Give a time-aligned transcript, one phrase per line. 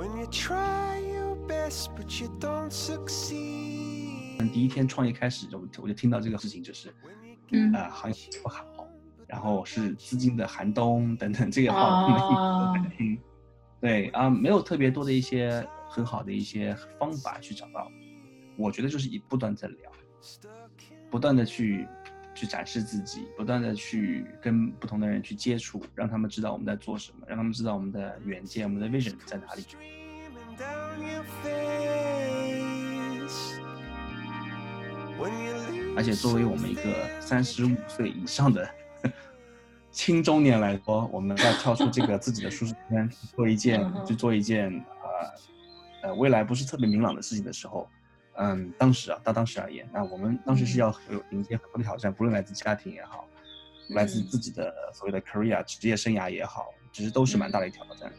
[0.00, 4.50] When you try your best, but you don't succeed.
[4.50, 6.90] 第一天创业开始就我就听到这个事情，就是，
[7.50, 8.64] 嗯呃，行业不好，
[9.26, 13.20] 然后是资金的寒冬等等这个话，我们一直都在听。
[13.78, 17.86] 对啊、没有特别多的一些很好的一些方法去找到。
[18.56, 19.92] 我觉得就是一不断在聊，
[21.10, 21.86] 不断的去
[22.34, 29.62] 去展示自己，不断的去跟不同的人去接触，让他们知道我们在做什么，让他们知道我们的远见、我们的 vision 在哪里。
[29.62, 31.60] Streaming down your face.
[35.18, 38.68] When you leave 而且作为我们一个三十五岁以上的
[39.90, 44.72] 青中年来说，我们要跳出这个自己的舒适圈，去做一件去做一件
[46.02, 47.86] 呃呃未来不是特别明朗的事情的时候，
[48.42, 53.28] 嗯，当时啊，到当时而言，那我们当时是要有迎接很多的挑战，不论来自家庭也好，
[53.90, 54.24] 来自嗯。
[54.28, 58.10] 自己的所谓的 career 职业生涯也好，其实都是蛮大的一个挑战。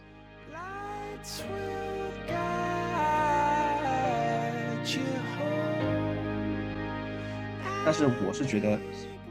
[7.83, 8.77] 但是我是觉得，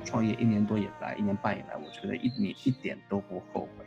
[0.04, 3.84] 创业一年多以来，一年半以来，我觉得一你一点都不后悔，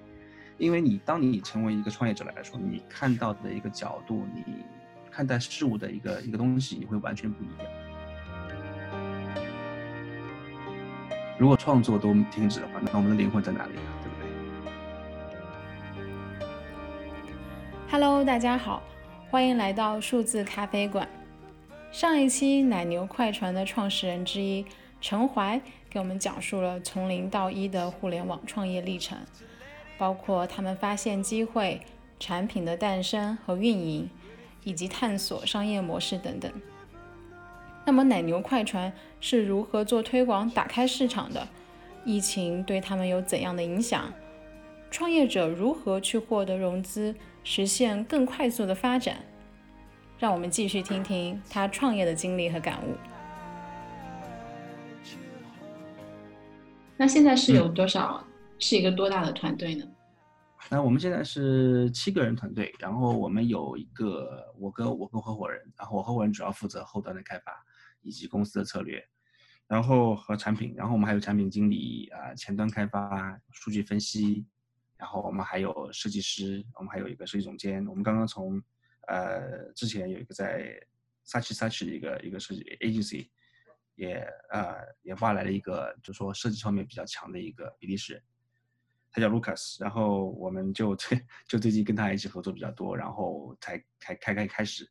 [0.57, 4.63] 因为你当你成为一个创业者来说，你看到的一个角度，你
[5.15, 7.67] 看待事物的一个一个东西，你会完全不一样。
[11.37, 13.93] 如果创作都停止的话，那我们的灵魂在哪里啊？
[14.01, 14.25] 对不对
[17.91, 18.81] ？Hello，大家好，
[19.29, 21.07] 欢迎来到数字咖啡馆。
[21.91, 24.65] 上一期奶牛快船的创始人之一
[24.99, 29.15] 陈怀给我们讲述了从零到一的互联网创业历程，
[29.95, 31.81] 包括他们发现机会、
[32.19, 34.09] 产品的诞生和运营，
[34.63, 36.51] 以及探索商业模式等等。
[37.85, 41.47] 那么奶牛快船是如何做推广、打开市场的？
[42.05, 44.11] 疫情对他们有怎样的影响？
[44.89, 49.17] 创业者如何去获得融资，实现更快速的发展？
[50.19, 52.95] 让我们继续听听他创业的经历和感悟。
[56.95, 58.23] 那现在是有多少？
[58.59, 59.85] 是一个多大的团队呢？
[60.69, 67.53] 那我们现在是七个人团队，然后我们有一个我跟我跟合伙人，然后我合伙人主要负责后端的开发
[68.01, 69.05] 以及公司的策略，
[69.67, 74.45] 然后和产品，然后我们还有产品经理啊、前端开发、数据分析，
[74.97, 77.85] 然后我们还有设计师，我们还有一个设计总监。
[77.85, 78.59] 我们刚刚从
[79.07, 80.73] 呃之前有一个在
[81.25, 83.29] Such Such 的一个一个设计 agency，
[83.95, 88.23] 也呃也挖来了一个就说设计方面比较强的一个比利时人。
[89.13, 90.95] 他叫 Lucas，然后我们就
[91.47, 94.89] 就最近跟他一起合作比较多，然后才开开开开始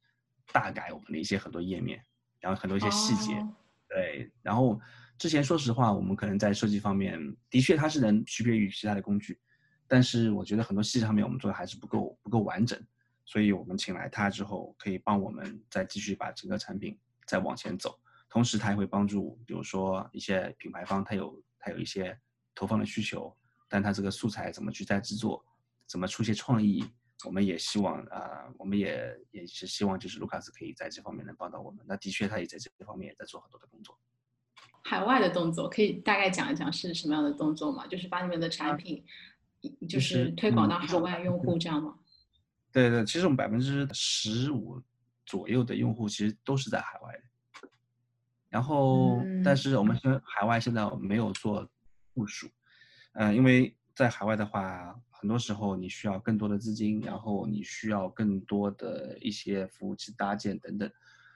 [0.53, 2.01] 大改我们的一些很多页面，
[2.39, 3.53] 然后很多一些细节，哦
[3.89, 4.81] 对，然后
[5.19, 7.19] 之前说实话，我们可能在设计方面
[7.51, 9.41] 的确它是能区别于其他的工具，
[9.89, 12.81] 但是我觉得很多细节上面我们做的还是不够不够完整，
[13.25, 16.97] 所以我们请来他之后，可以帮我们再继续把整个产品
[17.27, 22.17] 再往前走，同时他也会帮助，比如说一些品牌方，他有他有一些
[22.55, 23.37] 投放的需求。
[23.73, 25.43] 但他这个素材怎么去再制作，
[25.87, 26.85] 怎么出些创意，
[27.25, 31.83] 我们也希望啊、呃我们也也是希望就是卢卡斯可以在这方面能帮到我们。
[31.89, 33.99] 那的确，他也在这方面也在做很多的工作。
[34.85, 37.87] 海外的动作可以大概讲一讲是什么样的动作吗？
[37.87, 39.03] 就是把你们的产品，
[39.63, 41.95] 就就是是推广到海外用户这样吗？
[42.71, 44.83] 对对，其实我们百分之十五
[45.25, 47.23] 左右的用户其实都是在海外的。
[48.51, 51.67] 然后，但嗯是我们现在海外现在没有做
[52.13, 52.47] 部署，
[53.15, 60.91] 嗯、因为在海外的话，很多时候你需要更多的资金，然后你需要更多的一些服务器搭建等等，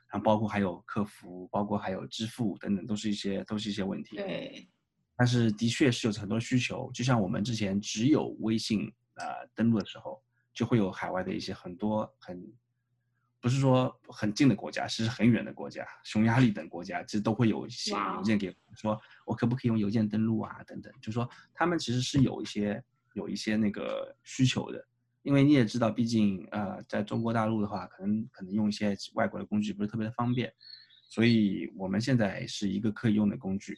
[0.08, 4.16] 然后包括还有客服，包括还有支付等等，都是一些都是一些问题。
[4.16, 4.68] 对，
[5.16, 10.22] 但是的确是有很多需求，就像我们之前只有微信呃登录的时候，
[10.54, 12.42] 就会有海外的一些很多很
[13.46, 22.82] 不是说很近的国家，是很远的国家，匈牙利等国家，其实都会有写哇哦邮件给我说，我可不可以用邮件登录啊等等，就说他们其实是有一些
[23.14, 24.84] 有一些那个需求的，
[25.22, 30.52] 因为你也知道，毕竟呃在中国大陆的话，可能可能用一些外国的工具不是特别的方便，
[31.08, 33.76] 所以我们现在是一个可以用的工具。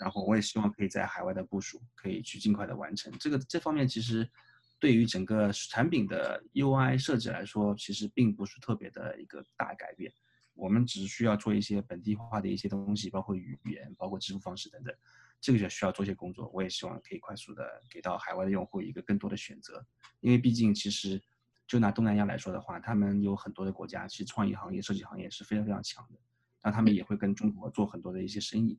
[0.00, 3.12] 然后我也希望可以在海外的部署可以去尽快的完成。
[3.20, 4.26] 这个这方面，其实
[4.82, 10.12] 对于整个产品的 UI 设计来说，其实并不是特别的一个大改变。
[10.54, 14.92] 我们只需要做一些本地化的一些东西，包括语言、包括支付方式等等，
[15.40, 16.50] 这个就需要做一些工作。
[16.52, 19.86] 我也希望可以快速的给到海外的用户一个更多的选择，
[20.18, 21.22] 因为毕竟其实
[21.68, 26.18] 就拿东南亚来说的话，他们有很多的国家，其实创意行业、设计行业是非常非常强的，
[26.62, 28.78] 那他们也会跟中国做很多的一些生意。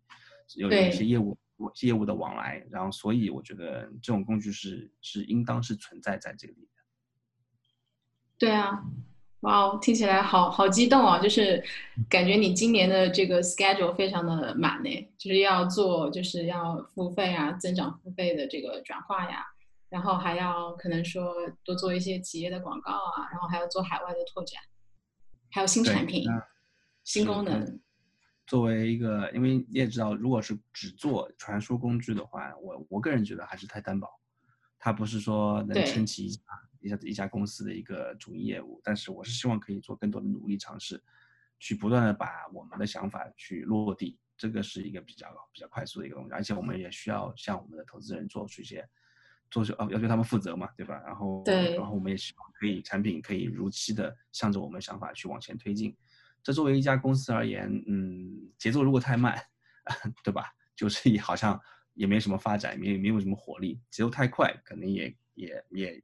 [0.55, 1.37] 有有一些业务
[1.81, 6.69] 业务的往来，然后所以我觉得这种工具是是应当是存在在这个里面。
[8.37, 8.83] 对啊，
[9.39, 11.17] 哇哦，听起来好好激动啊！
[11.19, 11.63] 就是
[12.09, 19.45] 感觉你今年的这个 schedule 非常的满呢，就是要做，就是要付费啊，增长付费的这个转化呀，
[19.89, 21.33] 然后还要可能说
[21.63, 24.61] 多做一些企业的广告啊，然后还要做海外的拓展，
[25.51, 26.25] 还有新产品、
[27.03, 27.79] 新功能。
[28.45, 34.07] 作为一个，因为你也知道，如果是只做传输工具的话，我我个人觉得还是太单薄，
[34.77, 36.41] 它不是说能撑起一家。
[36.83, 41.01] 一家一家公司的一个主营业务，但是我是希望可以做更多的努力尝试，
[41.57, 48.85] 去不断的把我们的想法去落地，这个是一个比较比较快速的一个东西，而且我们也需要向我们的投资人做出一些，
[49.49, 51.01] 做出哦要求他们负责嘛，对吧？
[51.05, 55.95] 然后对，然后我们也希望可以产品可以如期的向着我们想法去往前推进，
[56.43, 59.35] 这作为一家公司而言，嗯，节奏如果太慢，
[60.23, 60.51] 对吧？
[60.75, 61.59] 就是也好像
[61.93, 66.03] 也没什么发展，没没有什么活力，节奏太快，可能也也也。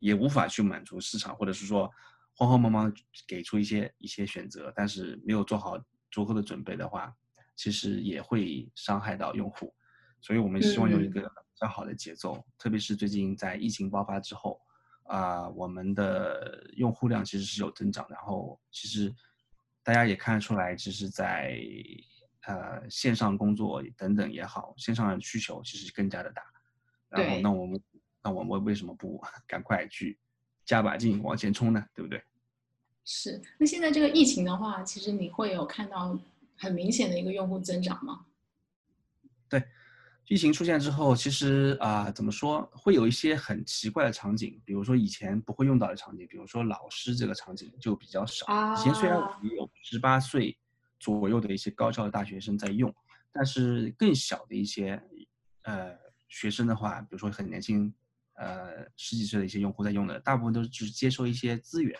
[0.00, 1.90] 也无法去满足市场，或者是说
[2.32, 2.94] 慌慌忙忙
[3.26, 5.76] 给出一些一些选择，但是没有做好
[6.08, 7.12] 足够的准备的话，
[7.56, 9.74] 其实也会伤害到用户。
[10.20, 14.60] 所以我们希望有一个比较好的节奏，特别是最近在疫情爆发之后，
[15.08, 19.12] 啊，我们的用户量其实是有增长，然后其实
[19.88, 21.58] 大家也看得出来，其实在
[22.42, 26.42] 呃线上工作等等也好，线上的需求其实更加的大。
[27.08, 27.82] 然后那我们。
[28.20, 30.18] 那我们为什么不 赶快去
[30.66, 31.82] 加把劲往前冲呢？
[31.94, 32.20] 对不对？
[33.04, 33.40] 是。
[33.56, 36.18] 那现在这个疫情的话，其实你会有看到
[36.56, 38.26] 很明显的一个用户增长吗？
[39.48, 39.62] 对，
[40.28, 48.46] 疫情出现之后，其实啊，怎么说，会有一些很奇怪的场景，比如说以前不会用到的场景，比如说老师这个场景就比较少。
[48.74, 50.56] 以前虽然我们有十八岁
[51.00, 52.94] 左右的一些高校的大学生在用，
[53.32, 55.02] 但是更小的一些
[55.62, 55.96] 呃
[56.28, 57.92] 学生的话，比如说很年轻。
[58.40, 61.98] 呃，十几岁的一些用户在用的，大部分都是只接收一些资源，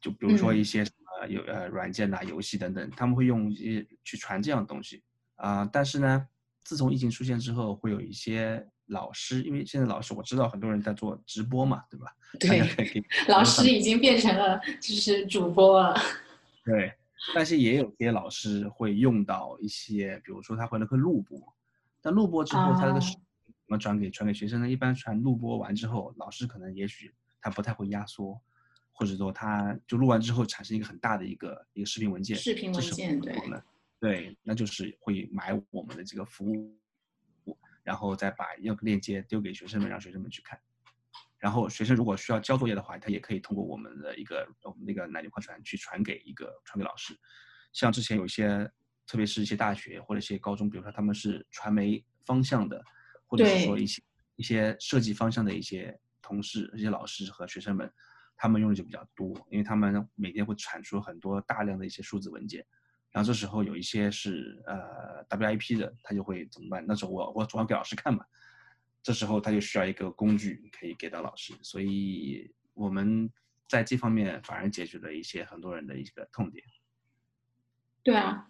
[0.00, 0.86] 就比如说一些
[1.20, 5.02] 呃有呃软件呐、游戏等等，他们会用一些去传这样的东西
[5.34, 5.68] 啊。
[5.72, 6.28] 但是呢，
[6.66, 12.12] 自从疫情出现之后，会有一些老师，因为现在老师我知道很多人在做直播嘛，对吧？
[12.40, 15.96] 对，老师已经变成了就是主播了。
[16.64, 16.92] 对，
[17.34, 21.40] 但是也有些老师会用到一些，比如说他会那个录播，
[22.02, 23.00] 但录播之后他这个。
[23.68, 24.70] 怎么转给传给学生呢？
[24.70, 28.40] 一般传录播完之后，老师可能也许他不太会压缩，
[28.92, 32.36] 或者说他就录完之后产生一个很大的一个一个视频文件。
[32.36, 33.34] 视频文件对。
[34.00, 40.60] 对，那就是会买我们的这个服务，然后再把要链接丢给学生们，让学生们去看。
[41.38, 47.18] 然后学生如果需要交作业的话，他也可以通过我们的一个我们那个奶牛快传去传给一个传给老师。
[47.72, 48.70] 像之前有一些，
[49.06, 52.82] 特别是一些大学或者一些高中，比如说他们是传媒方向的。
[53.28, 54.00] 或者是说一些
[54.36, 57.92] 一些设计方向的一些同事、一些老师和学生们，
[58.36, 62.64] 他们用的就比较多，因为他们每天会产出很多大量的一些数字文件，
[63.16, 66.84] 然后这时候有一些是呃 WIP 的，他就会怎么办？
[66.86, 68.22] 那时候我我总要给老师看嘛，
[69.02, 73.32] 这时候他就需要一个工具可以给到老师，所以我们
[73.66, 76.62] 在这方面反而解决了一些很多人的一个痛点。
[78.02, 78.46] 对啊。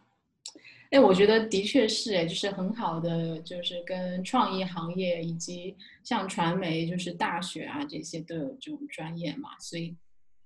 [0.90, 9.96] 哎，我觉得的确是哎，就是很好的，就是跟创意行业以及像传媒，就是大学啊这些都有这种专业嘛，所以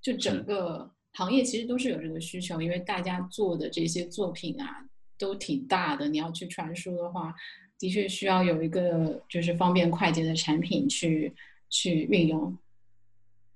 [0.02, 4.88] 就整个行业其实都是有这个需求，因为大家做的这些作品啊
[5.18, 7.34] 都挺大的，你要去传输的话，
[7.78, 11.34] 的确需要有一个就是方便快捷的产品去
[11.68, 12.56] 去运用。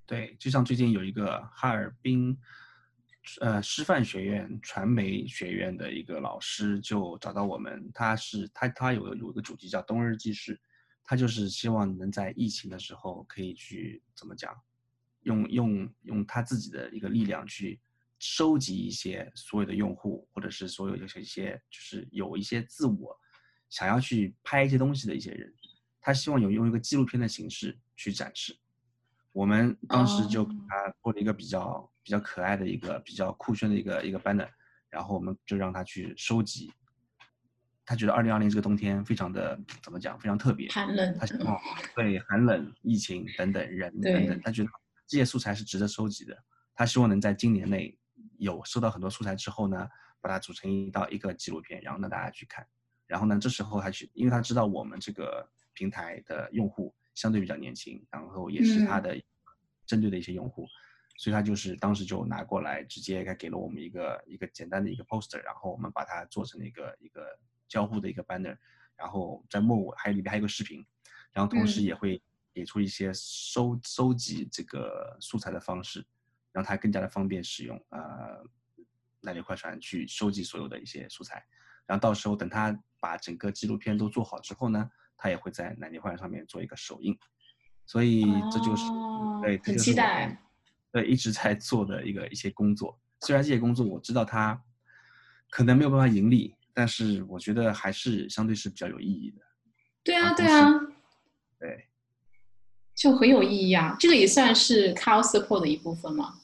[0.05, 2.37] 对，就像最近有一个哈尔滨。
[3.41, 10.61] 呃，师范学院传媒学院的一个老师就找到我们，他是他他有有一个主题叫冬日记事，
[11.03, 14.55] 他就是希望能在疫情的时候可以去怎么讲，
[15.25, 17.79] 用用用他自己的一个力量去
[18.17, 23.15] 收集一些所有的用户，或者是所有就是一些就是有一些自我
[23.69, 25.53] 想要去拍一些东西的一些人，
[26.01, 28.57] 他希望有用一个纪录片的形式去展示。
[29.31, 31.87] 我们当时就给他做了一个比较。
[32.05, 34.47] 比较可爱的一个比较酷炫的一个一个 banner，
[34.91, 36.71] 然后我们就让他去收集。
[37.83, 41.17] 他觉得二零二零这个冬天非常的怎么讲，非常特别，寒冷。
[41.17, 41.59] 他哦，
[41.95, 44.69] 对，寒冷、疫情等等人等等，他觉得
[45.07, 46.37] 这些素材是值得收集的。
[46.73, 47.97] 他希望能在今年内
[48.37, 49.87] 有收到很多素材之后呢，
[50.21, 52.67] 把它组成一道一个纪录片，然后让大家去看。
[53.07, 59.15] 然后呢，这时候他去，因为他知道我们这个平台的用户相对比较年轻，然后也是他的
[59.85, 60.67] 针对的一些用户。
[61.17, 68.57] 所以他就是当时就拿过来，直接给了我们一个一个简单的一个 poster，然后我们把它做成了一个一个交互的一个 banner，
[68.97, 70.85] 然后在末尾还有里面还有个视频，
[71.31, 72.21] 然后同时也会
[72.55, 76.05] 给出一些收收集这个素材的方式，
[76.53, 77.77] 让它更加的方便使用。
[77.89, 78.41] 呃，
[79.19, 81.45] 奶牛快船去收集所有的一些素材，
[81.85, 87.17] 然后到时候等他把整个纪录片都做好之后呢，他也会在奶牛快船上面做一个首映。
[87.85, 90.41] 所以这就是、哦对，很期待
[90.91, 92.97] 对一直在做的一个一些工作。
[93.19, 94.63] 虽然这些工作我知道它
[95.49, 99.41] 可能没有办法盈利，但是我觉得还是相对是比较有意义的。
[100.03, 100.69] 对啊，啊对啊，
[101.59, 101.87] 对，
[102.95, 103.95] 就很有意义啊。
[103.99, 106.35] 这个也算是 Cow Support 的一部分嘛。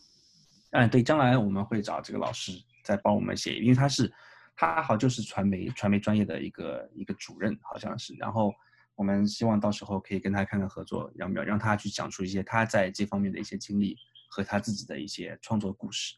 [0.72, 2.52] 嗯，对，将来我们会找这个老师
[2.84, 4.12] 再帮我们写，因为他是
[4.56, 8.14] 他好就是传媒传媒专业的一个一个主任，好像是。
[8.16, 8.54] 然后
[8.96, 13.98] 我们希望到时候可以跟他看看合作，让让他去讲述一些他在这方面的一些经历
[14.30, 16.16] 和他自己的一些创作故事。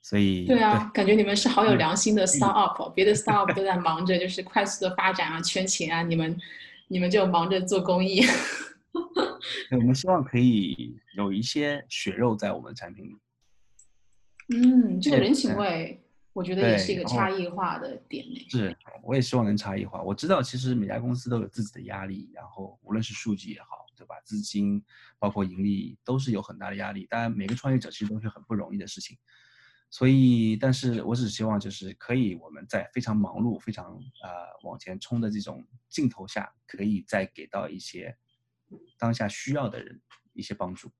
[0.00, 6.38] 所以对啊，感觉你们是好有嗯良心的 startup，哦别的 startup 都在忙着就是快速的发展啊、圈钱啊，你们
[6.88, 8.22] 你们就忙着做公益。
[9.70, 13.16] 对，我们希望可以有一些血肉在我们的产品里。
[14.54, 18.24] 嗯，这个人情嗯味，我觉得也是一个差异化的点。
[18.50, 20.02] 是，我也希望能差异化。
[20.02, 24.14] 我知道，其实每家公司都有自己的压力，然后无论是数据也好，对吧？
[24.24, 24.82] 资金
[25.18, 27.06] 包括盈利都是有很大的压力。
[27.06, 29.16] 当然，每个创业者其实都是很不容易的事情。
[29.90, 34.30] 所以，但是我只希望就是可以我们在非常忙碌、非常呃
[34.64, 38.16] 往前冲的这种镜头下，可以再给到一些
[38.98, 40.00] 当下需要的人
[40.32, 40.90] 一些帮助。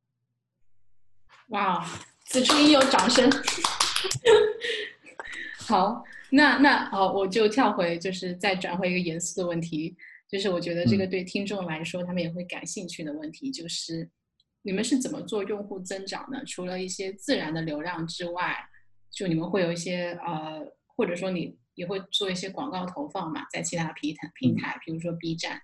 [1.48, 1.86] 哇，
[2.24, 3.30] 此处应有掌声。
[5.60, 9.96] 好，那那好，我就跳回，就是再转回一个严肃的问题，
[10.28, 14.08] 就是我觉得这个嗯对听众来说，他们也会感兴趣的问题，就是
[14.62, 16.42] 你们是怎么做用户增长的？
[16.44, 18.56] 除了一些自然的流量之外，
[19.10, 25.60] 就你们会有一些呃，或者说你也会做一些广告投放嘛，在其他平台平台，比如说 B 站。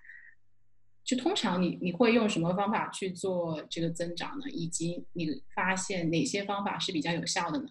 [1.11, 4.49] 就通常你你会用什么方法去做这个增长呢？
[4.49, 7.67] 以及你发现哪些方法是比较有效的呢？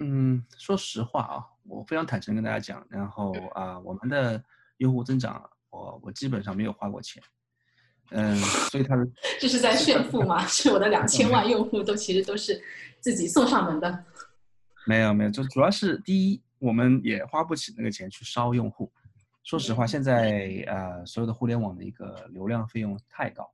[0.00, 4.42] 嗯，说实话啊，我非常坦诚跟大家讲，然后啊、我们的
[4.78, 7.22] 用户增长，我我基本上没有花过钱，
[8.10, 8.36] 嗯，
[8.72, 9.06] 所以他的
[9.38, 10.44] 这是在炫富吗？
[10.50, 12.60] 是我的两千万用户都其实都是
[12.98, 14.04] 自己送上门的。
[14.84, 18.92] 没有没有，就主要是第一，我们也花不起那个钱去烧用户。
[19.42, 23.50] 说实话，嗯现在呃，所有的互联网的一个流量费用太高，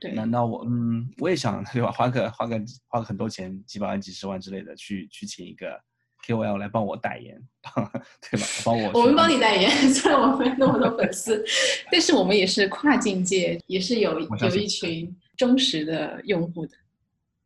[0.00, 1.90] 对，难道我嗯，我也想对吧？
[1.92, 5.78] 花个花个花个很多钱，几百万、几十万之类的，去去请一个
[6.26, 7.40] KOL 来帮我代言，
[8.30, 8.46] 对吧？
[8.64, 11.44] 帮我我们帮你代言， 虽然我们没有那么多粉丝，
[11.90, 16.76] 但是我们也是跨境界，也是有有一群忠实的用户的。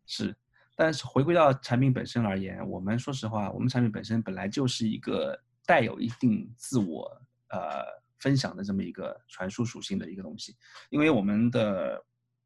[0.06, 0.34] 是，
[0.76, 7.10] 但是回归到产品本身而言，我们说实话，我们产品本身本来就是一个带有一定自我
[7.50, 7.84] 呃
[8.18, 10.56] 分享的这么一个传输属性的一个东西，
[10.90, 12.02] 因为我们的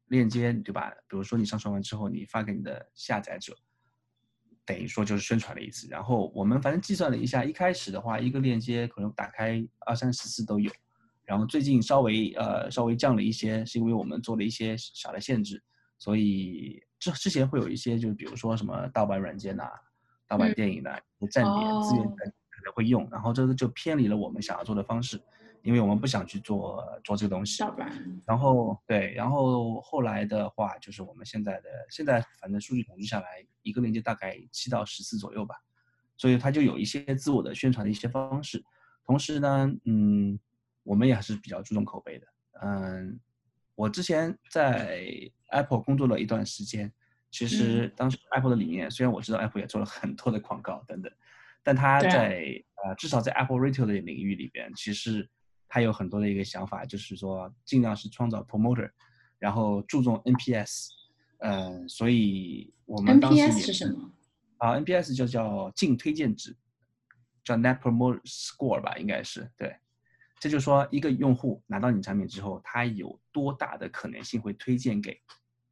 [0.07, 0.91] 链接对吧？
[1.07, 3.55] 比如说你上传完之后，你发给你的下载者，
[4.65, 5.87] 等于说就是宣传了一次。
[5.87, 10.71] 然后我们反正计算了一下，一开始的话，一个链接可能打开二三十次都有。
[11.23, 15.63] 然后最近稍微呃稍微降了一些，是因为我们做了一些小的限制，
[15.97, 19.63] 所以之之前会有一些就是比如说什么盗版软件呐、
[20.27, 20.99] 盗版嗯电影呐、
[21.31, 22.15] 站点资源哦
[22.61, 25.21] 可能会用，然后这个就偏离了我们想要做的方式，
[25.63, 27.63] 因为我们不想去做做这个东西。
[28.25, 35.55] 然后对，然后后来的话，就是我们现在的现在反正数据统计下来，一个链接大概七到十次左右吧，
[36.15, 38.63] 所以它就有一些自我的宣传的一些方式。
[39.03, 40.39] 同时呢，嗯，
[40.83, 42.27] 我们也还是比较注重口碑的。
[42.61, 43.19] 嗯，
[43.75, 45.03] 我之前在
[45.49, 46.91] Apple 工作了一段时间，
[47.31, 51.11] 其实当时 Apple 的理念，虽然我知道 Apple 也做了很多的广告等等，
[51.63, 55.29] 但它对啊在呃至少在 Apple Retail 的领域里边，其实
[55.67, 58.89] 他有很多的一个想法，就是说尽量是创造 promoter，
[59.39, 60.87] 然后注重 NPS，
[61.39, 64.11] 嗯、所以我们当时也 NPS 是什么？
[64.57, 66.55] 啊，NPS 就叫净推荐值，
[67.43, 69.75] 叫 Net Promoter Score 吧，应该是对。
[70.39, 75.15] 这就是说，一个用户拿到你产品之后，他有多大的可能性会推荐给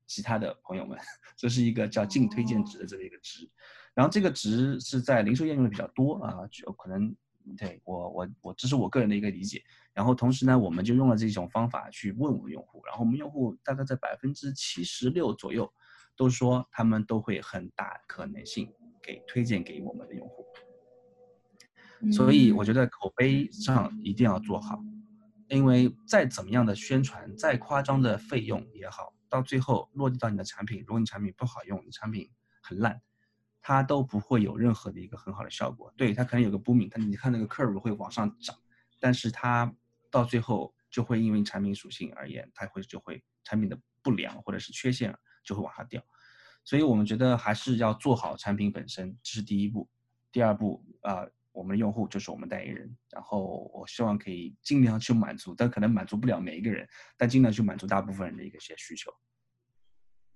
[0.06, 0.96] 其他的朋友们？
[1.36, 3.50] 这是一个叫净推荐值的这么一个值。
[4.00, 7.14] 然后这个值是在零售业用的比较多啊，就可能
[7.58, 9.62] 对我我我这是我个人的一个理解。
[9.94, 15.70] 然后同时呢，我们就用了这种方法去问我们用户，然后我们用户大概在百分之七十六左右
[16.16, 20.46] 都说他们都会很大可能性给推荐给我们的用户。
[22.14, 24.82] 所以我觉得，得口碑上一定要做好，
[25.50, 32.30] 因为再怎么样的宣传，再夸张的费用也好，到最后落地到你的产品，如果你产品不好用，你产品
[32.62, 33.02] 很烂，
[33.70, 35.94] 它都不会有任何的一个很好的效果。
[35.96, 38.58] 对，它可能有个 booming，但你看那个 curve 会往上涨，
[39.00, 39.72] 但是它
[40.10, 46.04] 到最后就会因为产品属性而言，它会就会产品的不良或者是缺陷就会往下掉。
[46.64, 49.88] 所以我们觉得还是要做好产品本身，这是第一步。
[50.32, 59.14] 第二步啊、我们的用户就是我们代言人，然后我希望可以尽量去满足，但可能满足不了每一个人，但尽量去满足大部分人的一个些需求。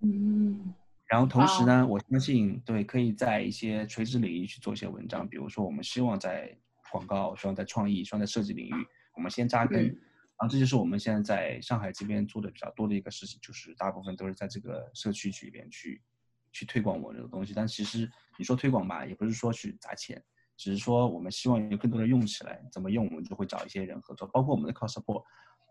[0.02, 0.72] 嗯，
[1.08, 6.56] 然后同时呢，我相信对可以在一些垂直领域去做一些文章，比如说我们希望在
[6.90, 8.72] 广告，希望在创意，希望在设计领域，
[9.14, 9.86] 我们先扎根。
[9.86, 10.00] 嗯。
[10.36, 16.02] 然后这就是我们现在在上海这边做的比较多的一个事情，就是大部分都是在这个社区里边去
[16.50, 17.54] 去推广我们这个东西。
[17.54, 20.20] 但其实你说推广吧，也不是说去砸钱，
[20.56, 25.22] 只是说我们希望有更多人用起来，怎么用我们就会找一些人合作，包括我们的 Cost Support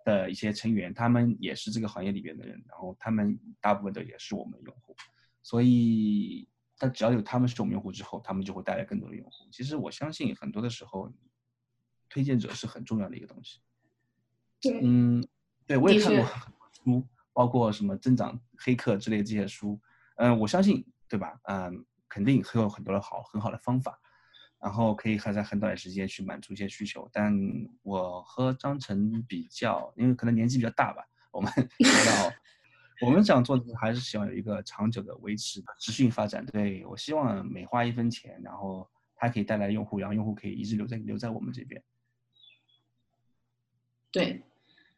[0.06, 4.96] 的一些成员，他们也是这个行业里边的人，然后他们大部分的也是我们的用户，
[5.44, 6.48] 所以
[6.80, 9.48] 但只要有他们是我们用户之后，他们就会带来更多的用户。
[9.52, 11.14] 其实我相信很多的时候，
[12.10, 13.60] 推荐者是很重要的一个东西。
[14.62, 15.24] 对，嗯，
[15.68, 19.80] 对我也看过很多书，包括什么增长黑客之类这些书。
[20.16, 21.40] 嗯，我相信，对吧？
[21.44, 24.00] 嗯，肯定会有很多的好很好的方法，
[24.60, 27.10] 然后可以还在很短的时间去满足一些需求。
[27.12, 27.34] 但
[27.82, 32.32] 我和张晨比较，因为可能年纪比较大吧，我们比较，
[33.06, 36.46] 我们想做的还是希望有一个长久的维持、持续发展。
[36.46, 41.82] 对我希望每花一分钱，然后它可以带来用户，然后用户可以一直留在留在我们这边。
[44.12, 44.44] 对，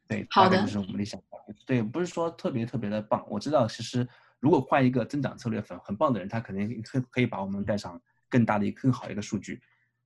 [0.07, 1.37] 对，好的就是我们的想法。
[1.65, 3.25] 对，不是说特别特别的棒。
[3.29, 4.07] 我知道，其实
[4.39, 9.61] 如果换一个增长策略很很棒的人，他肯定可可以把我们带上更大的更好的一个数据。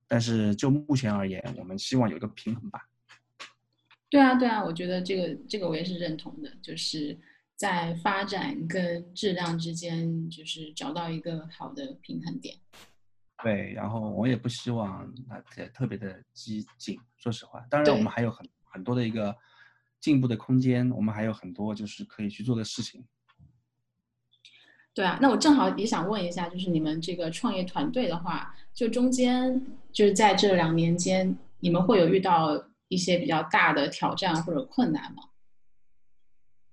[0.06, 2.88] 但是就目前而言，我们希望有一个平衡吧。
[4.08, 7.16] 对啊，对啊，我觉得这个这个我也是认同的，就是
[7.60, 12.56] 在发展跟质量之间，就是找到一个好的平衡点。
[13.44, 17.60] 对，然后我也不希望啊特特别的激进，说实话。
[17.68, 19.36] 当然，我们还有很很多的一个
[20.00, 23.04] 进步的空间，我们还有很多就是可以去做的事情。
[24.94, 35.24] 对啊，那我正好也想问一下，就是你们这个创业团队的话，就中间就是在这两年间，你们会有遇到一些比较大的挑战或者困难吗？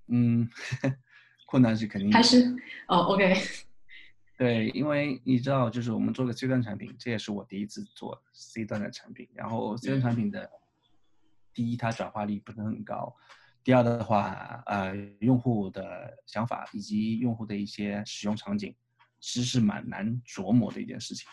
[0.08, 0.50] 嗯，
[1.46, 2.56] 困难是肯定有还是
[2.88, 3.36] 哦，OK，
[4.38, 9.28] 对，因为你知道，就是我们做个 C 端产品，这也是我第一次做 C 端的产品。
[9.34, 10.50] 然后 C 端产品的，
[11.54, 13.15] 第一，它转化率不是很高；
[13.63, 18.76] 第二的话，呃，用户的想法以及用户的一些使用场景，
[19.20, 21.28] 其实是蛮难琢磨的一件事情。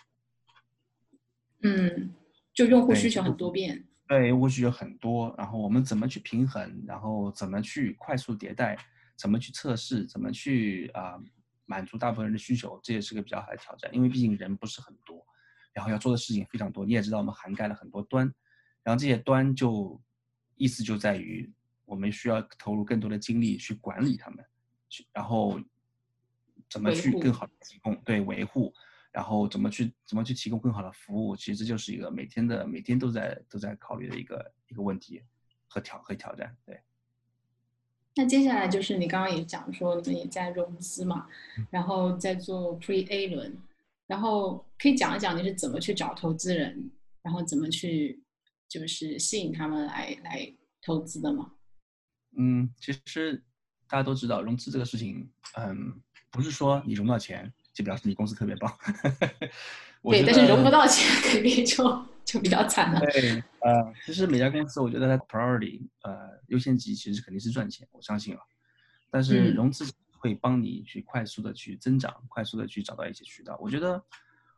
[1.62, 2.14] 嗯，
[2.52, 8.76] 就用户需求很多变，对，用户需求很多，然后我们怎么去平衡，然后怎么去快速迭代，
[9.16, 11.18] 怎么去测试，怎么去啊、
[11.64, 15.24] 满足大部分人的需求，这也是个比较好的挑战，因为毕竟人不是很多，
[15.72, 16.84] 然后要做的事情非常多。
[16.84, 18.30] 你也知道，我们涵盖了很多端，
[18.82, 19.98] 然后这些端就
[20.56, 21.50] 意思就在于
[21.86, 24.44] 我们需要投入更多的精力去管理他们，
[24.90, 25.58] 去然后
[26.68, 28.70] 怎么去更好的提供对维护。
[29.14, 35.22] 然后怎么去怎么去提供更好的服务，其实这就是一个每天的每天都在都在考虑的一个一个问题
[35.68, 36.56] 和挑和挑战。
[36.66, 36.82] 对，
[38.16, 41.28] 那接下来就是你刚刚也讲说，你们也在融资嘛，
[41.70, 43.56] 然后在做 Pre A 轮，
[44.08, 46.90] 然后可以讲一讲你是怎么去找投资人，
[47.22, 48.20] 然后怎么去
[48.68, 51.52] 就是吸引他们来来投资的吗？
[52.36, 53.40] 嗯，其实
[53.86, 58.72] 大家都知道融资这个事情，嗯，不是说你融到钱就表示你公司特别棒。
[60.00, 63.00] 我对，但是融不到钱肯定就就比较惨了。
[63.00, 68.40] 对，呃，其实每家公司我觉得它 priority 呃优先级其实肯定是赚钱，我相信啊。
[69.10, 69.84] 但是嗯融资
[70.16, 73.58] 会帮你去快速的去增长，快速的去找到一些渠道。
[73.60, 74.02] 我觉得，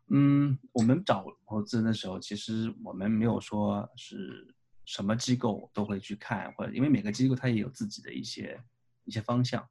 [0.08, 4.46] 嗯，我们找投资人的时候，其实我们没有说是
[4.84, 8.60] 什么机构都会去看，或者因为每个机构它也有自己的一些
[9.04, 9.68] 一些方向，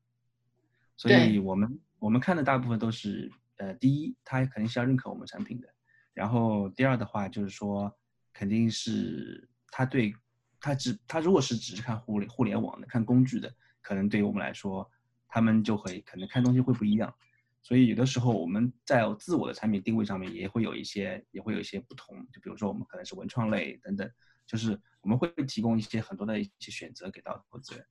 [0.98, 5.68] 所以我们我们看的大部分都是呃，第一，他肯定是要认可我们产品的。
[6.14, 7.94] 然后第二的话就是说，
[8.34, 10.14] 肯定是他对
[10.60, 14.90] 他只他如果是只是看互联互联网的、看工具的，可能对于我们来说，
[15.28, 17.14] 他们就会可能看东西会不一样。
[17.62, 22.16] 所以有的时候我们在自我的产品定位上面也会有一些也会有一些不同。
[22.32, 24.10] 就比如说我们可能是文创类等等，
[24.46, 27.86] 就是我们会提供一些很多的一些选择给到投资人。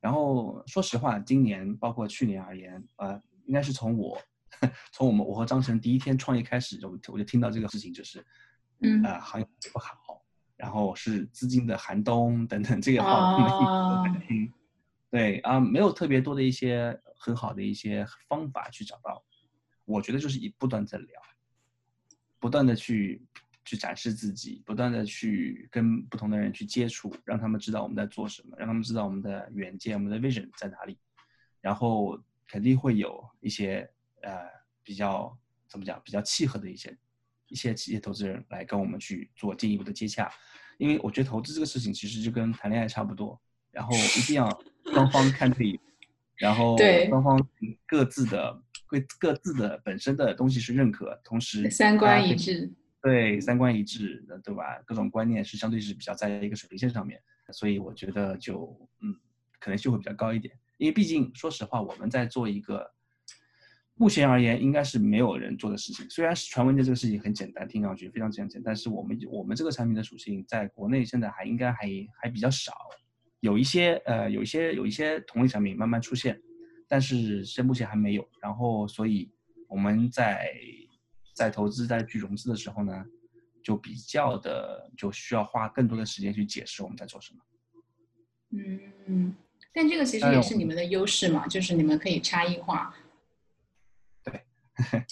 [0.00, 4.20] 然后说实话，今年包括去年而言，呃，应该是从我
[4.92, 8.24] 从我们我和张晨第一天创业开始，就我就听到这个事情，就是，
[8.80, 10.24] 嗯呃，行业不好，
[10.56, 14.52] 然后是资金的寒冬等等这个话，我们一直都在听。
[15.10, 19.22] 对啊、没有特别多的一些很好的一些方法去找到，
[19.84, 21.20] 我觉得就是一不断在聊，
[22.38, 23.20] 不断的去
[23.64, 30.98] 去展示自己，不断的去跟不同的人去接触，让他们知道我们在做什么，让他们知道我们的远见、我们的 vision 在哪里，
[31.60, 32.18] 然后
[32.48, 33.88] 肯定会有一些
[34.22, 34.32] 呃
[34.82, 35.36] 比较
[35.68, 36.96] 怎么讲比较契合的一些
[37.48, 40.32] 一些企业投资人来跟我们去做进一步的接洽，
[40.78, 44.48] 因为我觉得投资这个事情其实就跟谈恋爱差不多，然后一定要
[44.86, 45.80] 双方看对眼，
[46.36, 47.48] 然后对双方
[47.86, 52.72] 各自的各各自的本身的东西是认可，同时三观一致。
[53.02, 54.80] 对，三观一致，对吧？
[54.84, 57.18] 各种观念是相对是比较在一个水平线上面，
[57.50, 59.14] 所以我觉得就嗯，
[59.58, 60.54] 可能性会比较高一点。
[60.76, 62.90] 因为毕竟说实话，我们在做一个
[63.94, 66.08] 目前而言应该是没有人做的事情。
[66.08, 71.88] 虽然传文件这个事情很简单，听上去非常简单，但是我们我们这个产品的属性在国内现在还应该还
[72.20, 72.72] 还比较少，
[73.40, 76.40] 有一些呃有一些有一些同类产品慢慢出现，
[76.86, 78.28] 但是现目前还没有。
[78.40, 79.30] 然后所以
[79.68, 80.50] 我们在
[81.34, 83.04] 在投资在去融资的时候呢，
[83.62, 87.40] 就比较的就需要花更多的时间去解释我们在做什么。
[88.50, 89.34] 嗯，
[89.72, 92.94] 但这个其实也是你们的优势嘛，就是你们可以差异化。
[94.24, 94.44] 对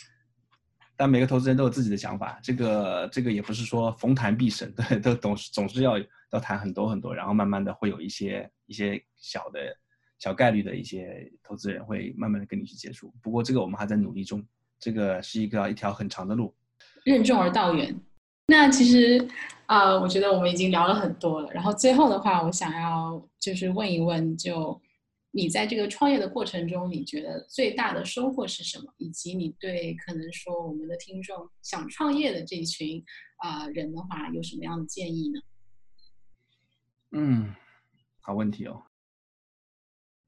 [0.96, 5.96] 但每个投资人都有自己的想法，这个这个也不是说逢谈必胜，对， 都总是总是要
[6.32, 9.60] 要谈很多很多，然后慢慢的会有一些一些小的
[10.18, 13.14] 小概率的一些投资人会慢慢的跟你去接触。
[13.22, 14.44] 不过这个我们还在努力中，
[14.78, 16.54] 这个是一个一条很长的路。
[17.04, 17.98] 任重而道远。
[18.46, 19.28] 那其实，
[19.66, 21.52] 呃，我觉得我们已经聊了很多了。
[21.52, 24.80] 然后最后的话，我想要就是问一问，就
[25.32, 28.92] 你在这个创业的过程中，你觉得最大的收获是什么？
[28.96, 33.04] 以及你对可能说我们的听众想创业的这一群
[33.36, 35.40] 啊、呃人的话，有什么样的建议呢？
[37.12, 37.54] 嗯，
[38.20, 38.82] 好问题哦。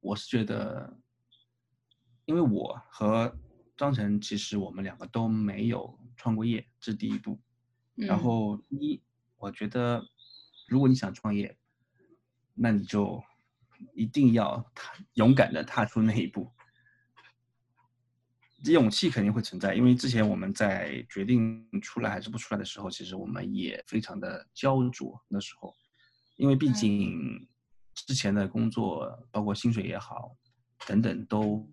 [0.00, 0.94] 我是觉得，
[2.26, 3.34] 因为我和
[3.80, 7.40] 张晨其实我们两个都没有创过业，这是第一步。
[7.94, 9.00] 然嗯后一，
[9.38, 10.06] 我觉得
[10.68, 11.56] 如果你想创业，
[12.52, 13.24] 那你就
[13.94, 16.52] 一定要踏勇敢的踏出那一步。
[18.62, 25.18] 这勇气肯定会存在，因为之前我们在决定出来还是不出来的时候，其实我们也非常的焦灼。
[25.26, 25.74] 那时候，
[26.36, 27.48] 因为毕嗯竟
[27.94, 30.36] 之前的工作，包括薪水也好，
[30.86, 31.66] 等等都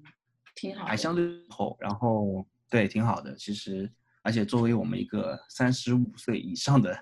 [0.58, 3.36] 挺好还相对厚，然后对挺好的。
[3.36, 3.90] 其实，
[4.24, 6.98] 而且作为我们一个三十五岁以上的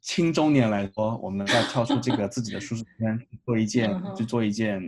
[0.00, 4.78] 青中年来说，我们要跳出这个自己的舒适圈，去做一件去做一件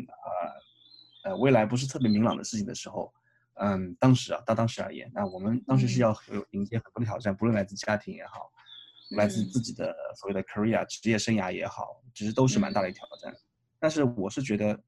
[1.25, 3.13] 呃呃未来不是特别明朗的事情的时候，
[3.55, 6.03] 嗯，当时啊，到当时而言，那我们当时是嗯。
[6.03, 8.51] 要有迎接很多的挑战，不论来自家庭也好，
[9.11, 9.49] 来自嗯。
[9.51, 13.35] 自己的所谓的 career 职业生涯也好，其实都是蛮大的一挑战。
[13.81, 14.79] 但是我是觉得，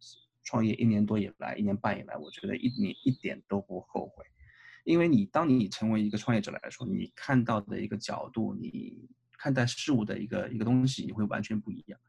[0.44, 4.24] 创业一年多以来，一年半以来，我觉得一你一点都不后悔，
[4.84, 12.00] 因为你当你成为一个创业者来说，你看到的一个角度，你看待事物的一个一个东西，你会完全不一样。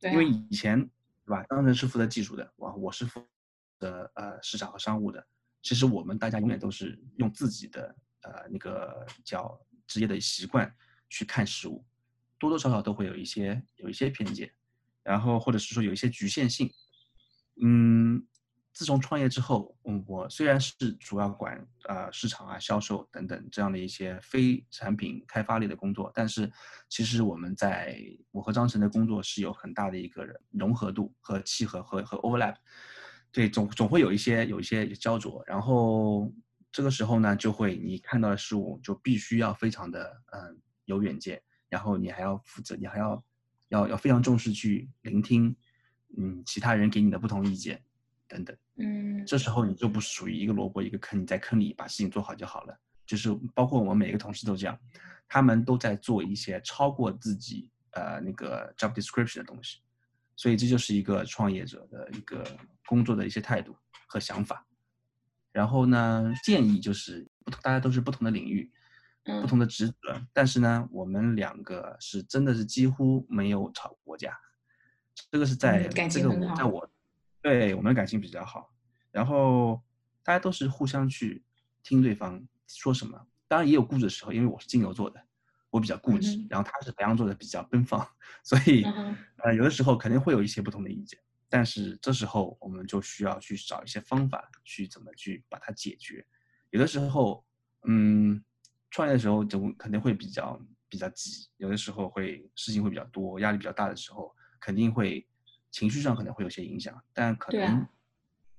[0.00, 0.80] 对啊因为以前
[1.24, 3.24] 对吧，当时是负责技术的，我我是负
[3.78, 5.24] 责呃市场和商务的。
[5.62, 10.74] 其实我们大家永远都是用自己的呃那个叫职业的习惯
[11.08, 11.84] 去看事物，
[12.38, 14.52] 多多少少都会有一些有一些偏见，
[15.02, 16.68] 然后或者是说有一些局限性。
[17.62, 18.24] 嗯，
[18.72, 26.50] 自从创业之后，嗯，我虽然是主要管呃市场啊、销售等等这样的一些非产品开发类的工作，但是
[26.88, 32.54] 其实我们在我和张晨的工作是有很大的一个融合度和契合和和 overlap，
[33.32, 36.32] 对，总总会有一些有一些焦灼，然后
[36.72, 43.24] 这个时候呢，就会你看到的事物就必须要非常的嗯有远见，然后你还要负责，你还要
[43.68, 45.54] 要要非常重视去聆听，
[46.16, 47.82] 嗯，其他人给你的不同意见
[48.26, 48.56] 等等。
[48.76, 52.80] 嗯这时候你就不属于一个萝卜一个坑，你在坑里把事情做好就好了。
[53.06, 54.78] 就是包括我们每个同事都这样，
[55.28, 59.80] 他们都在做一些超过自己呃那个 job description 的东西，
[60.36, 62.46] 所以这就是一个创业者的一个
[62.86, 64.64] 工作的一些态度和想法。
[65.52, 68.70] 然后呢，建议就是不同，大家都是不同的领域，
[69.24, 74.38] 不同的职责，但是呢，我们两个是真的是几乎没有吵过架，
[75.30, 76.90] 这个是在、这个我在我
[77.42, 78.72] 对我们的感情比较好，
[79.10, 79.82] 然后
[80.22, 81.42] 大家都是互相去
[81.82, 85.20] 听对方说什么，当然也有固执的时候，因为我是金牛座的，
[85.70, 88.06] 我比较固执，嗯然后他是白羊座的，比较奔放，
[88.44, 96.24] 所以、嗯呃有的时候肯定会有一些不同的意见，但是这时候我们就需要去找一些方法去怎么去把它解决，
[96.70, 97.44] 有的时候
[97.86, 98.42] 嗯
[98.90, 105.26] 创业的时候就肯定会比较比较急，有的时候会事情会比较多，压力比较大的时候，肯定会
[105.70, 107.86] 情绪上可能会有些影响，但可能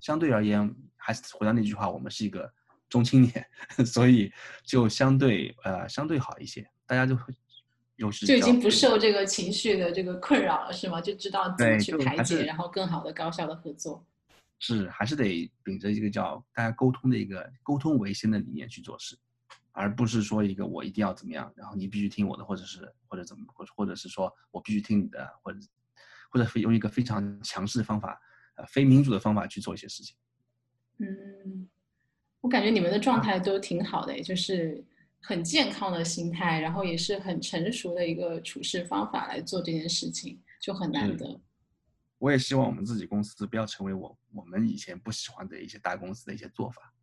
[0.00, 2.52] 相对而言，还是回到那句话，我们是一个
[2.88, 3.46] 中青年，
[3.86, 4.32] 所以
[4.64, 7.32] 就相对呃相对好一些，大家就会
[7.96, 11.00] 有是就已经不受这个情绪的这个困扰了，是吗？
[11.00, 14.04] 就知道怎么去排解，然后更好的、高效的合作。
[14.58, 19.18] 是还是得秉着一个叫大家沟通的一个沟通为先的理念去做事，
[19.72, 25.58] 而不是说一个我一定要怎么样，然后你必须听我的，或者是或者怎么，或者或者是说我必须听你的，或者
[26.32, 28.18] 或者用一个非常强势的方法，
[28.56, 30.16] 呃，非民主的方法去做一些事情。
[30.96, 31.68] 嗯，
[32.40, 34.82] 我感觉你们的状态都挺好的，就是
[35.20, 41.38] 很健康的心态，然后也是很成熟的一个处事方法来做这件事情，就很难得。
[42.16, 46.94] 我也希望我们自己公司不要成为我我们以前不喜欢的一些大公司的一些做法，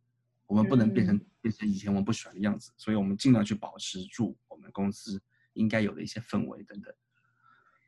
[0.46, 6.92] 我们不能变成变成以前我们不喜欢的样子，所以我们尽量去保持住我们公司应该有的一些氛围等等。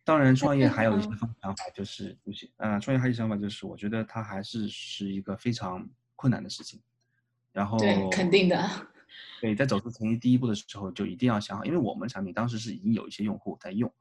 [0.05, 2.79] 当然，创业还有一些方想法，就是不行啊。
[2.81, 6.81] 创业还有一些想法，就是我觉得它还是是一个非常困难的事情。
[7.53, 8.69] 然后对，肯定的。
[9.41, 13.93] 对，在走出成绩第一步的时候，就一定要想好，因为我们产品当时是已经有一些用户在用。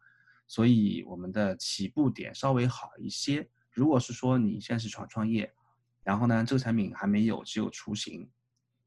[0.48, 3.48] 所以我们的起步点稍微好一些。
[3.72, 5.54] 如果是说你现在是创创业，
[6.04, 8.30] 然后呢，这个产品还没有，只有雏形，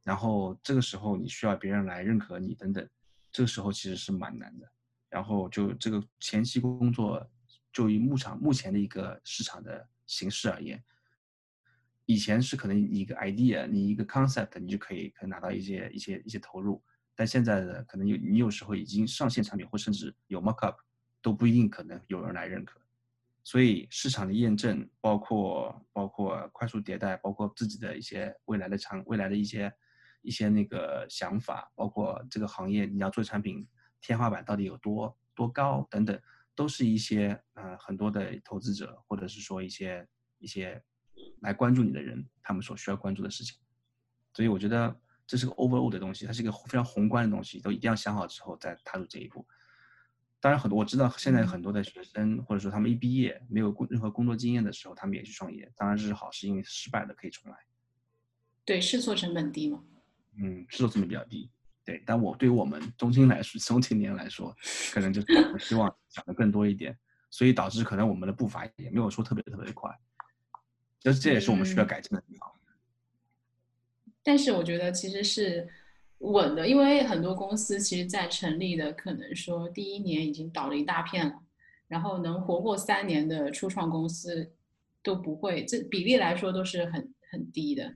[0.02, 2.86] 然后这个时候你需要别人来认可你等等，
[3.30, 4.68] 这个时候其实是蛮难的。
[5.14, 7.24] 然后就这个前期工作，
[7.72, 10.82] 就以牧场目前的一个市场的形式而言，
[12.06, 16.82] 以前是可能你一个 idea，你一个 concept，你就可以可以拿到一些一些一些投入，
[17.14, 20.76] 但现在的可能有你有时候已经上线产品，或甚至有 mock up，。
[21.22, 22.78] 都不一定可能有人来认可，
[23.42, 29.72] 所以市场的验证，包括包括快速迭代，包括自己的一些未来的长未来的一些
[30.20, 33.66] 一些那个想法，包括这个行业你要做产品
[34.06, 36.20] 天花板到底有多多高等等，
[36.54, 40.06] 都是一些呃很多的投资者或者是说一些
[40.38, 40.82] 一些
[41.40, 43.58] 来关注你的人他们所需要关注的事情，
[44.34, 44.94] 所以我觉得
[45.26, 49.46] 这是个 overall 的东西，它是一个非常宏观的东西，都一定要想好之后再踏入这一步。
[50.38, 57.56] 当然，很多我知道，现在很多的学生或者说他们一毕业没有工任何工作经验的时候，他们也去创业，当然这是好事，因为失败了可以重来。
[58.66, 59.82] 对，试错成本低嘛？
[60.36, 61.50] 嗯，试错成本比较低。
[61.84, 64.54] 对，但我对于我们中青来说，中青年来说，
[64.92, 65.20] 可能就
[65.58, 66.96] 希望 想的更多一点，
[67.30, 69.90] 所以导致可能我们的步伐也没有说特别特别快，
[70.98, 72.50] 就是这也是我们需要改进的地方。
[74.22, 75.68] 但是我觉得其实是。
[76.18, 81.42] 稳的，因为很多公司其实，在成立的可能说第一年已经倒了一大片了，
[81.86, 84.50] 然后能活过三年的初创公司
[85.02, 87.94] 都不会，这比例来说都是很很低的，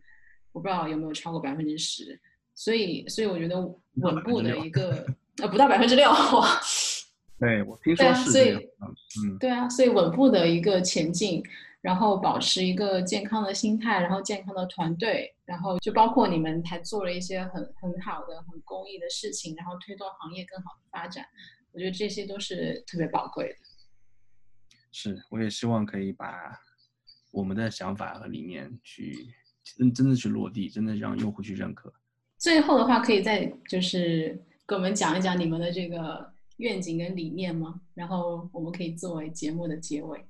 [0.53, 2.21] 我不知道有没有超过百分之十，
[2.59, 3.61] 所以所以我觉得
[3.95, 6.11] 稳步的一个呃不到百分之六，
[7.39, 8.61] 对我听说是，这样
[9.25, 11.41] 嗯，对啊，所以稳步的一个前进。
[11.81, 21.25] 然后保持一个健康的心态，然后健康的团队，然后就包括你们还做了一些很很好的、很公益的事情，然后推动行业更好的发展。
[21.71, 23.55] 我觉得这些都是特别宝贵的。
[24.91, 26.53] 是，我也希望可以把
[27.31, 31.95] 我们的想法和理念去真真的去落地，真的让用户去认可。
[32.39, 37.81] 最后的话，可以再就是跟我们讲一讲你们的这个愿景跟理念吗？
[37.95, 40.25] 然后我们可以作为节目的结尾。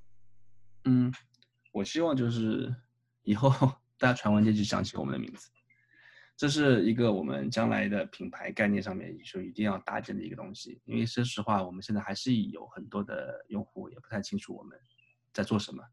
[0.85, 1.13] 嗯。
[1.71, 2.75] 我希望就是
[3.21, 3.51] 以后
[3.99, 5.51] 大家传完街就想起我们的名字，
[6.35, 10.81] 这是一个我们将来的品牌概念上面就一定要搭建的一个东西。
[10.85, 14.75] 因为说实话，我们现在还是有很多的用户也不太清楚我们
[15.31, 15.83] 在做什么。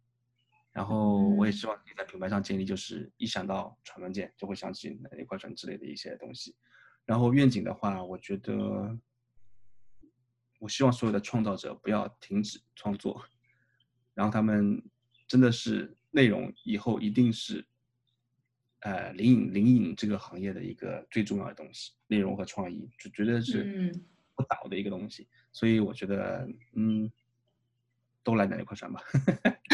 [0.77, 6.55] 然后我也希望可以在品牌上建立，就是一想到传文件就会想起哪一块传之类的一些东西。
[7.07, 8.99] 然后愿景的话，我觉得
[10.59, 13.25] 我希望所有的创造者不要停止创作，
[14.15, 14.83] 然后他们。
[15.29, 17.67] 真的是内容以后一定是，
[18.79, 23.93] 呃，灵隐灵隐这个行业的一个最重要的东西，内容和创意就绝对是
[24.37, 25.29] 不倒的一个东西。
[25.51, 27.11] 所以我觉得，嗯，
[28.23, 29.03] 都来奶牛快传吧。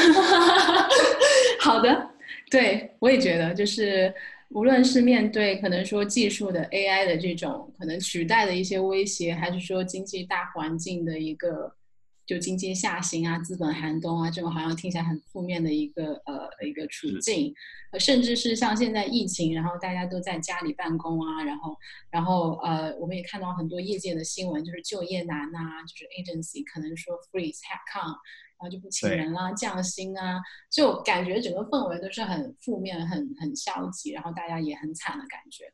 [1.63, 2.11] 好的，
[2.51, 4.13] 对我也觉得，就是
[4.49, 11.77] 无论是面对可能说技术的 AI 的这种可能取代的一些威胁，还是说经济大环境的一个。
[12.25, 17.53] 就经济下行啊，资本寒冬啊，这种好像听起来很负面的一个呃一个处境，
[17.91, 21.77] 呃，甚至是像现在疫情，然后大家都在家里办公啊，然后
[22.11, 28.17] 然后呃，我们也看到很多业界的新闻，就是就业难呐，就是 agency 可能说 freeze headcount，
[28.63, 35.73] 然后就不请人啦，降薪啊，就感觉整个氛围都是很负面、很很消极，然后大家也很惨的感觉。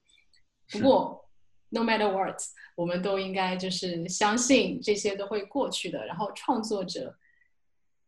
[0.71, 1.25] 不过。
[1.71, 2.41] No matter what，
[2.77, 6.07] 我们都应该就是相信这些都会过去的。
[6.07, 7.15] 然后创作者，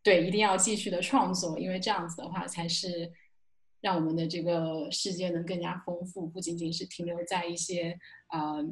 [0.02, 3.12] 对，一定要继续的创作，因为这样子的话才是
[3.82, 8.66] 让我们的这个世界能更加丰富，不仅仅是停留在一些呃，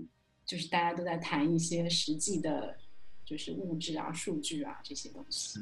[0.46, 2.74] 就是大家都在谈一些实际的，
[3.26, 5.60] 就是物质啊、数据啊这些东西。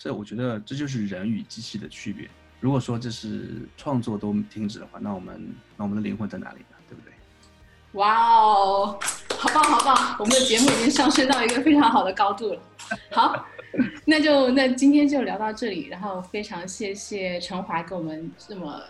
[0.00, 2.26] 这我觉得这就是人与机器的区别。
[2.58, 6.76] 如果说这是创作都停止的话，那我们那我们的灵魂在哪里呢？
[6.88, 7.12] 对不对？
[7.92, 8.98] 哇哦，
[9.36, 10.16] 好棒好棒！
[10.18, 12.62] 我们的节目已经上升到一个非常好的高度了。
[13.12, 13.46] 好，
[14.06, 18.82] 那就那今天就聊到这里，然后非常谢谢陈华给我们这么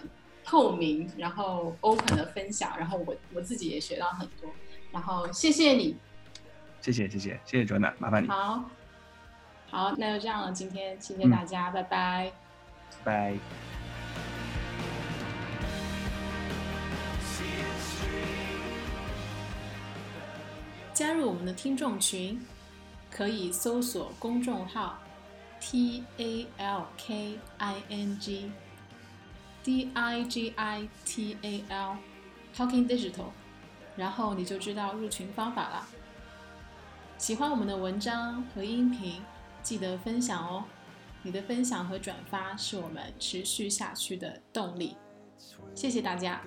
[0.45, 4.49] 透明然后 open 的分享，然后我我自己也学到很多，
[4.93, 5.97] 然后谢谢你。
[6.81, 8.29] 谢谢谢谢谢谢 Joanna，麻烦你。
[8.29, 8.65] 好，
[9.71, 12.33] 好，那就这样了，今天谢谢大家，拜拜。
[13.05, 13.35] 拜。
[20.93, 22.45] 加入我们的听众群，
[23.11, 24.99] 可以搜索公众号
[25.61, 28.51] T A L K I N G
[29.63, 31.97] D I G I T A L
[32.55, 33.31] Talking Digital，
[33.97, 35.87] 然后你就知道入群方法了。
[37.17, 39.23] 喜欢我们的文章和音频，
[39.63, 40.65] 记得分享哦。
[41.23, 44.97] 你的分享和转发是我们持续下去的动力。
[45.75, 46.43] 谢谢大家。